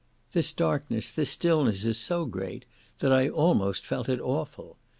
This 0.31 0.51
darkness, 0.51 1.11
this 1.11 1.29
stillness, 1.29 1.85
is 1.85 1.95
so 1.95 2.25
great, 2.25 2.65
that 3.01 3.11
I 3.11 3.29
almost 3.29 3.85
felt 3.85 4.09
it 4.09 4.19
awful. 4.19 4.77